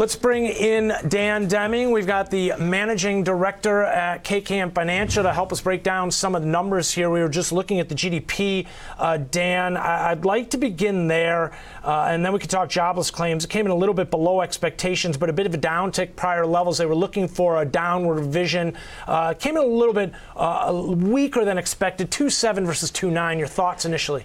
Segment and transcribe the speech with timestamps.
[0.00, 1.90] Let's bring in Dan Deming.
[1.90, 6.40] We've got the managing director at KKM Financial to help us break down some of
[6.40, 7.10] the numbers here.
[7.10, 8.66] We were just looking at the GDP.
[8.98, 11.52] Uh, Dan, I- would like to begin there,
[11.84, 13.44] uh, and then we could talk jobless claims.
[13.44, 16.46] It came in a little bit below expectations, but a bit of a downtick prior
[16.46, 16.78] levels.
[16.78, 18.78] They were looking for a downward revision.
[19.06, 22.10] Uh, came in a little bit uh, weaker than expected.
[22.10, 23.36] 2.7 versus 2.9.
[23.36, 24.24] Your thoughts initially?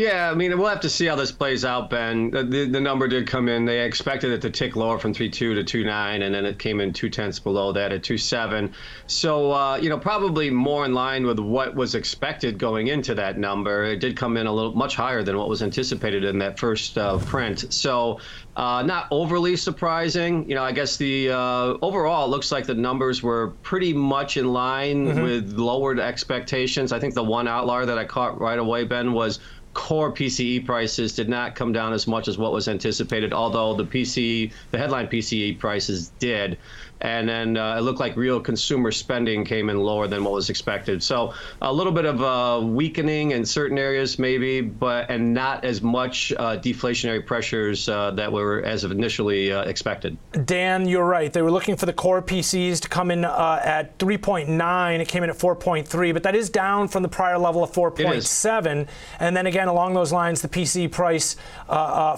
[0.00, 2.30] Yeah, I mean, we'll have to see how this plays out, Ben.
[2.30, 3.66] The, the number did come in.
[3.66, 6.94] They expected it to tick lower from 3.2 to 2.9, and then it came in
[6.94, 8.72] two tenths below that at 2.7.
[9.08, 13.36] So, uh, you know, probably more in line with what was expected going into that
[13.36, 13.84] number.
[13.84, 16.96] It did come in a little much higher than what was anticipated in that first
[16.96, 17.70] uh, print.
[17.70, 18.20] So,
[18.56, 20.48] uh, not overly surprising.
[20.48, 24.36] You know, I guess the uh, overall it looks like the numbers were pretty much
[24.36, 25.22] in line mm-hmm.
[25.22, 26.92] with lowered expectations.
[26.92, 29.40] I think the one outlier that I caught right away, Ben, was
[29.74, 33.84] core PCE prices did not come down as much as what was anticipated, although the
[33.86, 36.58] PCE, the headline PCE prices did
[37.00, 40.50] and then uh, it looked like real consumer spending came in lower than what was
[40.50, 41.02] expected.
[41.02, 45.82] So a little bit of uh, weakening in certain areas, maybe, but and not as
[45.82, 50.16] much uh, deflationary pressures uh, that were as of initially uh, expected.
[50.46, 51.32] Dan, you're right.
[51.32, 55.00] They were looking for the core PCE to come in uh, at 3.9.
[55.00, 58.86] It came in at 4.3, but that is down from the prior level of 4.7.
[59.18, 61.36] And then again, along those lines, the PCE price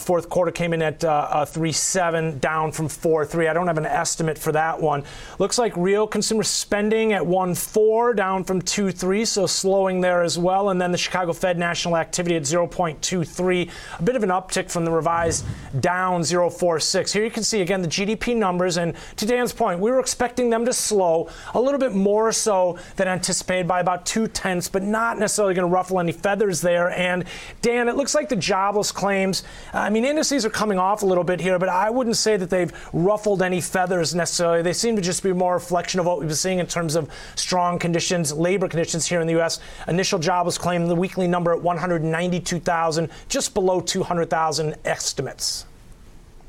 [0.00, 3.48] fourth quarter came in at 3.7, down from 4.3.
[3.48, 5.04] I don't have an estimate for that that one.
[5.38, 10.70] Looks like real consumer spending at 1.4, down from 2.3, so slowing there as well.
[10.70, 14.84] And then the Chicago Fed national activity at 0.23, a bit of an uptick from
[14.84, 15.44] the revised
[15.80, 17.12] down 0.46.
[17.12, 20.48] Here you can see again the GDP numbers, and to Dan's point, we were expecting
[20.48, 24.82] them to slow a little bit more so than anticipated by about two tenths, but
[24.82, 26.90] not necessarily going to ruffle any feathers there.
[26.90, 27.24] And
[27.60, 29.42] Dan, it looks like the jobless claims.
[29.72, 32.48] I mean, indices are coming off a little bit here, but I wouldn't say that
[32.48, 36.28] they've ruffled any feathers necessarily they seem to just be more reflection of what we've
[36.28, 39.60] been seeing in terms of strong conditions, labor conditions here in the U.S.
[39.88, 45.66] Initial jobless claim, the weekly number at 192,000, just below 200,000 estimates.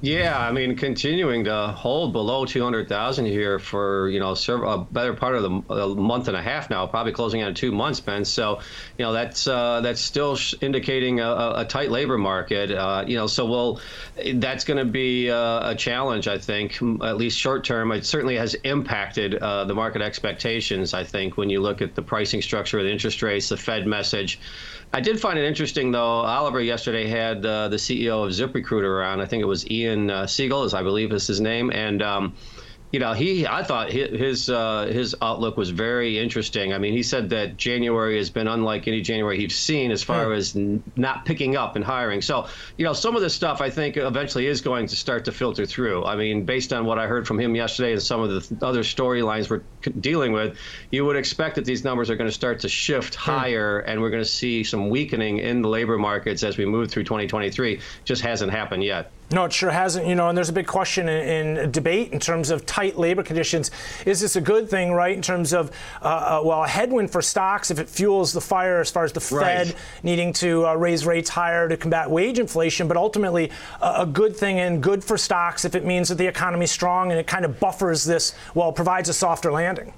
[0.00, 5.34] Yeah, I mean, continuing to hold below 200,000 here for, you know, a better part
[5.34, 8.24] of the a month and a half now, probably closing out two months, Ben.
[8.24, 8.60] So,
[8.96, 12.70] you know, that's uh, that's still indicating a, a, tight labor market.
[12.70, 13.80] Uh, you know, so we'll
[14.34, 17.90] that's going to be uh, a challenge, I think, at least short term.
[17.90, 22.02] It certainly has impacted uh, the market expectations, I think, when you look at the
[22.02, 24.38] pricing structure of the interest rates, the Fed message.
[24.92, 26.00] I did find it interesting, though.
[26.00, 29.20] Oliver yesterday had uh, the CEO of ZipRecruiter on.
[29.20, 32.02] I think it was Ian uh, Siegel, as I believe is his name, and.
[32.02, 32.34] Um,
[32.90, 36.72] you know, he I thought his uh, his outlook was very interesting.
[36.72, 40.32] I mean, he said that January has been unlike any January he's seen as far
[40.32, 42.22] as n- not picking up and hiring.
[42.22, 45.32] So, you know, some of this stuff I think eventually is going to start to
[45.32, 46.06] filter through.
[46.06, 48.62] I mean, based on what I heard from him yesterday and some of the th-
[48.62, 49.64] other storylines we're
[50.00, 50.56] dealing with,
[50.90, 54.10] you would expect that these numbers are going to start to shift higher, and we're
[54.10, 57.82] going to see some weakening in the labor markets as we move through 2023.
[58.06, 59.12] Just hasn't happened yet.
[59.30, 60.06] No, it sure hasn't.
[60.06, 63.22] You know, and there's a big question in, in debate in terms of tight labor
[63.22, 63.70] conditions.
[64.06, 65.14] Is this a good thing, right?
[65.14, 68.80] In terms of, uh, uh, well, a headwind for stocks if it fuels the fire
[68.80, 69.76] as far as the Fed right.
[70.02, 73.50] needing to uh, raise rates higher to combat wage inflation, but ultimately
[73.82, 77.10] uh, a good thing and good for stocks if it means that the economy's strong
[77.10, 79.92] and it kind of buffers this, well, provides a softer landing.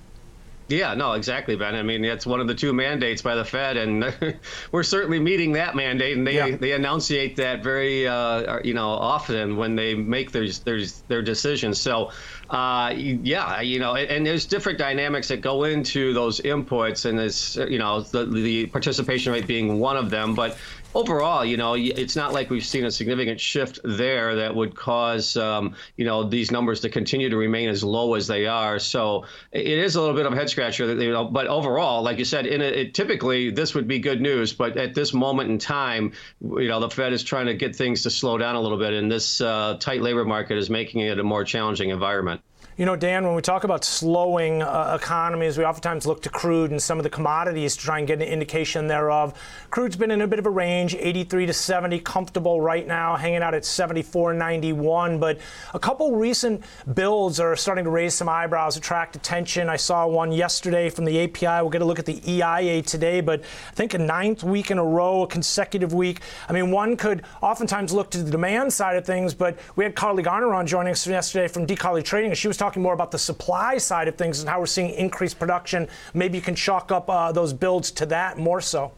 [0.71, 1.75] Yeah, no, exactly, Ben.
[1.75, 4.15] I mean, that's one of the two mandates by the Fed, and
[4.73, 6.17] we're certainly meeting that mandate.
[6.17, 6.57] And they yeah.
[6.57, 11.81] they enunciate that very uh, you know often when they make their their their decisions.
[11.81, 12.13] So,
[12.51, 17.19] uh, yeah, you know, and, and, there's different dynamics that go into those inputs, and
[17.19, 20.57] it's you know the the participation rate being one of them, but
[20.95, 25.37] overall, you know, it's not like we've seen a significant shift there that would cause,
[25.37, 28.79] um, you know, these numbers to continue to remain as low as they are.
[28.79, 31.25] So it is a little bit of a head scratcher, you know.
[31.25, 34.53] But overall, like you said, in it, typically this would be good news.
[34.53, 38.03] But at this moment in time, you know, the Fed is trying to get things
[38.03, 41.19] to slow down a little bit, and this uh, tight labor market is making it
[41.19, 42.41] a more challenging environment.
[42.81, 46.71] You know, Dan, when we talk about slowing uh, economies, we oftentimes look to crude
[46.71, 49.39] and some of the commodities to try and get an indication thereof.
[49.69, 53.43] Crude's been in a bit of a range, 83 to 70, comfortable right now, hanging
[53.43, 55.21] out at 74.91.
[55.21, 55.41] But
[55.75, 59.69] a couple recent builds are starting to raise some eyebrows, attract attention.
[59.69, 61.61] I saw one yesterday from the API.
[61.61, 64.79] We'll get a look at the EIA today, but I think a ninth week in
[64.79, 66.23] a row, a consecutive week.
[66.49, 69.95] I mean, one could oftentimes look to the demand side of things, but we had
[69.95, 71.77] Carley Garner on joining us yesterday from D.
[71.77, 74.61] Trading, and she was talking talking more about the supply side of things and how
[74.61, 75.89] we're seeing increased production.
[76.15, 78.93] Maybe you can chalk up uh, those builds to that more so.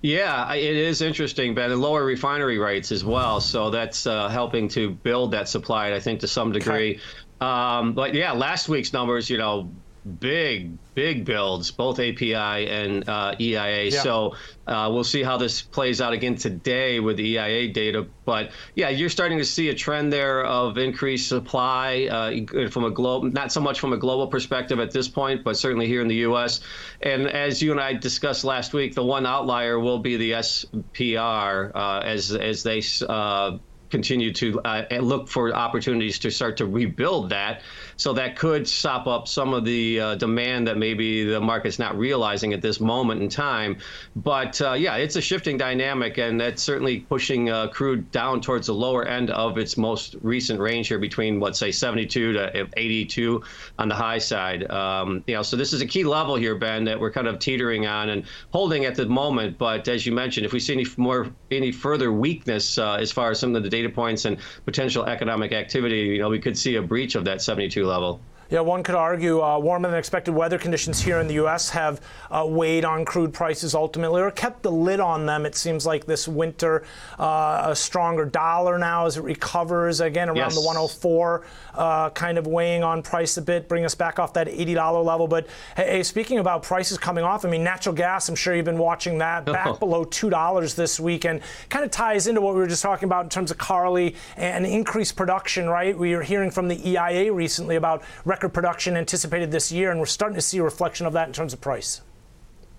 [0.00, 1.70] Yeah, it is interesting, Ben.
[1.70, 5.92] And lower refinery rates as well, so that's uh, helping to build that supply.
[5.92, 6.94] I think to some degree.
[6.94, 7.00] Okay.
[7.40, 9.70] Um, but yeah, last week's numbers, you know,
[10.18, 13.84] big, big builds, both API and uh, EIA.
[13.84, 14.02] Yeah.
[14.02, 14.34] So
[14.66, 18.06] uh, we'll see how this plays out again today with the EIA data.
[18.24, 22.90] But yeah, you're starting to see a trend there of increased supply uh, from a
[22.90, 26.08] global, not so much from a global perspective at this point, but certainly here in
[26.08, 26.60] the U.S.
[27.02, 31.72] And as you and I discussed last week, the one outlier will be the SPR
[31.74, 33.58] uh, as as they uh,
[33.92, 37.60] continue to uh, look for opportunities to start to rebuild that.
[37.96, 41.96] So that could stop up some of the uh, demand that maybe the market's not
[41.96, 43.76] realizing at this moment in time.
[44.16, 48.66] But uh, yeah, it's a shifting dynamic, and that's certainly pushing uh, crude down towards
[48.66, 53.42] the lower end of its most recent range here, between what say 72 to 82
[53.78, 54.70] on the high side.
[54.70, 57.38] Um, you know, so this is a key level here, Ben, that we're kind of
[57.38, 59.58] teetering on and holding at the moment.
[59.58, 63.30] But as you mentioned, if we see any more any further weakness uh, as far
[63.30, 66.76] as some of the data points and potential economic activity, you know, we could see
[66.76, 68.20] a breach of that 72 level.
[68.52, 71.70] Yeah, one could argue uh, warmer than expected weather conditions here in the U.S.
[71.70, 75.46] have uh, weighed on crude prices ultimately, or kept the lid on them.
[75.46, 76.84] It seems like this winter,
[77.18, 80.54] uh, a stronger dollar now as it recovers again around yes.
[80.54, 81.46] the 104,
[81.76, 85.26] uh, kind of weighing on price a bit, bring us back off that $80 level.
[85.26, 88.76] But hey, speaking about prices coming off, I mean, natural gas, I'm sure you've been
[88.76, 89.76] watching that, back oh.
[89.78, 91.40] below $2 this week, and
[91.70, 94.66] kind of ties into what we were just talking about in terms of Carley and
[94.66, 95.96] increased production, right?
[95.96, 100.00] We were hearing from the EIA recently about record record production anticipated this year, and
[100.00, 102.00] we're starting to see a reflection of that in terms of price.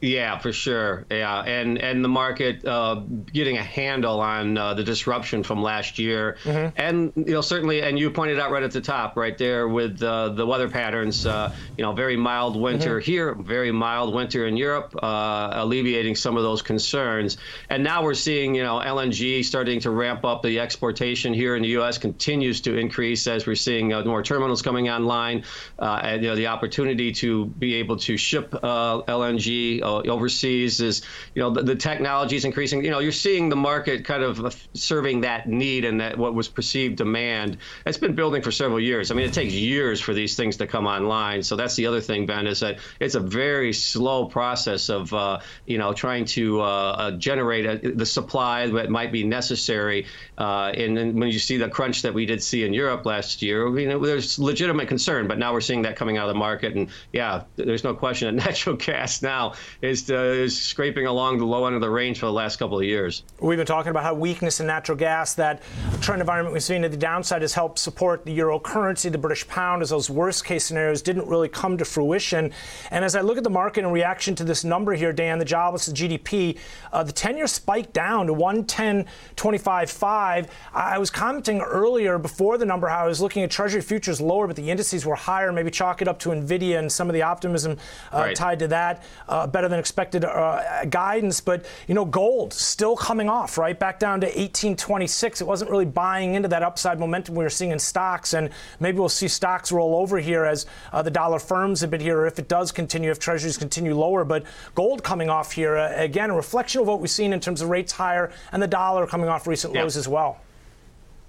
[0.03, 1.05] Yeah, for sure.
[1.09, 2.95] Yeah, and and the market uh,
[3.31, 6.75] getting a handle on uh, the disruption from last year, mm-hmm.
[6.75, 10.03] and you know certainly, and you pointed out right at the top, right there with
[10.03, 11.25] uh, the weather patterns.
[11.25, 13.11] Uh, you know, very mild winter mm-hmm.
[13.11, 17.37] here, very mild winter in Europe, uh, alleviating some of those concerns.
[17.69, 20.43] And now we're seeing you know LNG starting to ramp up.
[20.43, 21.97] The exportation here in the U.S.
[21.97, 25.45] continues to increase as we're seeing uh, more terminals coming online,
[25.79, 31.01] and you know the opportunity to be able to ship LNG overseas is
[31.35, 32.83] you know the, the technology is increasing.
[32.83, 36.47] You know you're seeing the market kind of serving that need and that what was
[36.47, 37.57] perceived demand.
[37.85, 39.11] It's been building for several years.
[39.11, 41.43] I mean it takes years for these things to come online.
[41.43, 45.39] So that's the other thing ben is that it's a very slow process of uh,
[45.65, 50.05] you know trying to uh, uh, generate a, the supply that might be necessary
[50.37, 53.67] uh, and, when you see the crunch that we did see in europe last year
[53.77, 56.75] you know there's legitimate concern but now we're seeing that coming out of the market.
[56.75, 59.53] And yeah there's no question that natural gas now
[59.83, 62.79] is, uh, is scraping along the low end of the range for the last couple
[62.79, 63.23] of years.
[63.41, 65.61] We've been talking about how weakness in natural gas, that
[65.99, 69.45] trend environment we've seen at the downside has helped support the euro currency, the British
[69.45, 72.53] pound, as those worst case scenarios didn't really come to fruition.
[72.91, 75.43] And as I look at the market in reaction to this number here, Dan, the
[75.43, 76.57] jobless, the GDP,
[76.93, 80.47] uh, the 10 year spiked down to 110.25.5.
[80.73, 84.47] I was commenting earlier before the number how I was looking at Treasury futures lower,
[84.47, 85.51] but the indices were higher.
[85.51, 87.77] Maybe chalk it up to NVIDIA and some of the optimism
[88.13, 88.33] uh, right.
[88.33, 89.03] tied to that.
[89.27, 91.41] Uh, better than expected uh, guidance.
[91.41, 95.41] But you know, gold still coming off right back down to 1826.
[95.41, 98.49] It wasn't really buying into that upside momentum we were seeing in stocks, and
[98.79, 102.19] maybe we'll see stocks roll over here as uh, the dollar firms a bit here,
[102.19, 104.23] or if it does continue, if treasuries continue lower.
[104.23, 107.61] But gold coming off here uh, again, a reflection of what we've seen in terms
[107.61, 110.39] of rates higher and the dollar coming off recent lows as well.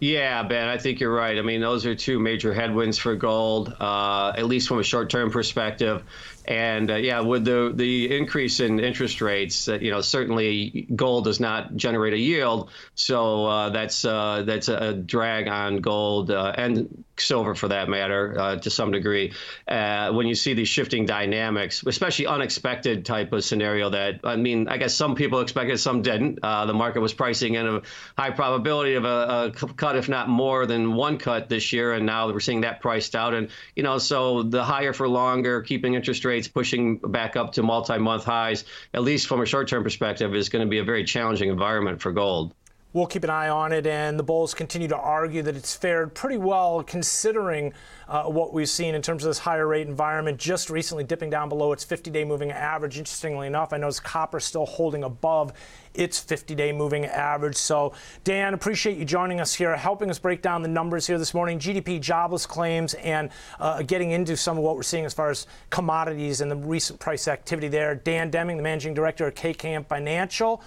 [0.04, 1.38] Yeah, Ben, I think you're right.
[1.38, 5.30] I mean, those are two major headwinds for gold, uh, at least from a short-term
[5.30, 6.02] perspective.
[6.44, 11.24] And uh, yeah, with the the increase in interest rates, uh, you know, certainly gold
[11.24, 16.52] does not generate a yield, so uh, that's uh, that's a drag on gold uh,
[16.54, 19.32] and silver for that matter uh, to some degree.
[19.68, 24.76] when you see these shifting dynamics, especially unexpected type of scenario that I mean, I
[24.76, 26.40] guess some people expected, some didn't.
[26.42, 27.82] the market was pricing in a
[28.18, 32.06] high probability of a, a cut, if not more than one cut this year, and
[32.06, 33.34] now we're seeing that priced out.
[33.34, 37.62] And you know, so the higher for longer, keeping interest rates pushing back up to
[37.62, 41.48] multi-month highs, at least from a short-term perspective, is going to be a very challenging
[41.48, 42.54] environment for gold.
[42.94, 46.14] We'll keep an eye on it, and the bulls continue to argue that it's fared
[46.14, 47.72] pretty well considering
[48.06, 50.38] uh, what we've seen in terms of this higher rate environment.
[50.38, 52.96] Just recently dipping down below its 50 day moving average.
[52.96, 55.52] Interestingly enough, I notice copper still holding above
[55.94, 57.56] its 50 day moving average.
[57.56, 61.34] So, Dan, appreciate you joining us here, helping us break down the numbers here this
[61.34, 65.30] morning GDP, jobless claims, and uh, getting into some of what we're seeing as far
[65.30, 67.96] as commodities and the recent price activity there.
[67.96, 70.62] Dan Deming, the managing director of KKM Financial